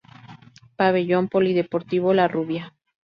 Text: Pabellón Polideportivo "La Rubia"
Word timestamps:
Pabellón 0.77 1.27
Polideportivo 1.29 2.11
"La 2.11 2.27
Rubia" 2.27 2.73